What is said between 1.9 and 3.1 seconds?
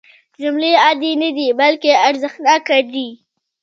ارزښتناکې دي.